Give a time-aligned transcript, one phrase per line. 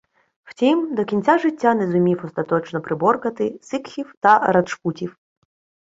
[0.43, 5.17] Втім до кінця життя не зумів остаточно приборкати сикхів та раджпутів.